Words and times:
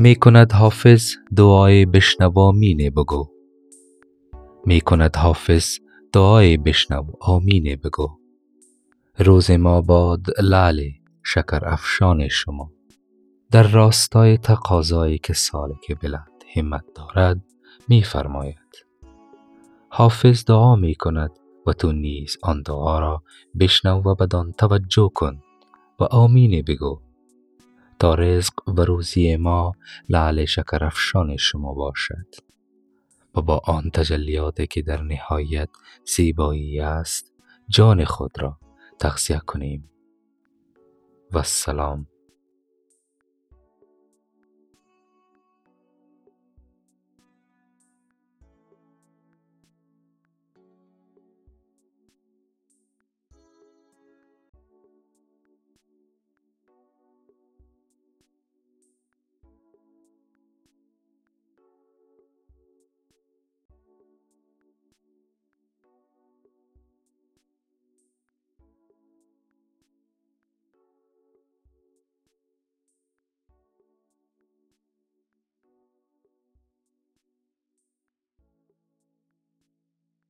می 0.00 0.14
کند 0.14 0.52
حافظ 0.52 1.14
دعای 1.36 1.86
بشنو 1.86 2.38
آمین 2.38 2.90
بگو. 2.90 3.28
می 4.66 4.80
کند 4.80 5.16
حافظ 5.16 5.78
دعای 6.12 6.56
بشنو 6.56 7.04
آمین 7.20 7.76
بگو. 7.84 8.18
روز 9.18 9.50
ما 9.50 9.80
باد 9.80 10.26
لعل 10.40 10.90
شکرافشان 11.22 12.28
شما. 12.28 12.72
در 13.50 13.62
راستای 13.62 14.36
تقاضایی 14.36 15.18
که 15.18 15.32
سالک 15.32 16.00
بلند 16.02 16.44
همت 16.56 16.84
دارد 16.94 17.40
می 17.88 18.02
فرماید 18.02 18.86
حافظ 19.88 20.44
دعا 20.44 20.76
می 20.76 20.94
کند 20.94 21.30
و 21.66 21.72
تو 21.72 21.92
نیز 21.92 22.36
آن 22.42 22.62
دعا 22.62 22.98
را 22.98 23.22
بشنو 23.60 24.02
و 24.02 24.14
بدان 24.14 24.52
توجه 24.52 25.10
کن 25.14 25.42
و 26.00 26.04
آمین 26.04 26.62
بگو. 26.68 27.07
تا 27.98 28.14
رزق 28.14 28.52
و 28.68 28.84
روزی 28.84 29.36
ما 29.36 29.72
لعل 30.08 30.44
شکرافشان 30.44 31.36
شما 31.36 31.74
باشد. 31.74 32.34
و 33.34 33.42
با 33.42 33.60
آن 33.64 33.90
تجلیاتی 33.90 34.66
که 34.66 34.82
در 34.82 35.02
نهایت 35.02 35.68
زیبایی 36.16 36.80
است 36.80 37.32
جان 37.68 38.04
خود 38.04 38.42
را 38.42 38.58
تغذیه 38.98 39.38
کنیم. 39.46 39.90
و 41.32 41.38
السلام 41.38 42.06